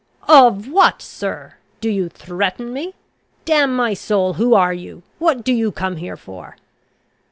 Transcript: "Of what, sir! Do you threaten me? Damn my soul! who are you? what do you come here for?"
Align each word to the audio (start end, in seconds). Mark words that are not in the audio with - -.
"Of 0.27 0.67
what, 0.67 0.99
sir! 0.99 1.57
Do 1.79 1.87
you 1.87 2.09
threaten 2.09 2.73
me? 2.73 2.95
Damn 3.45 3.75
my 3.75 3.93
soul! 3.93 4.33
who 4.33 4.55
are 4.55 4.73
you? 4.73 5.03
what 5.19 5.43
do 5.43 5.53
you 5.53 5.71
come 5.71 5.97
here 5.97 6.17
for?" 6.17 6.55